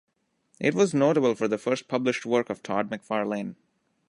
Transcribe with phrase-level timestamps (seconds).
[0.59, 3.53] It was notable for the first published work of Todd McFarlane.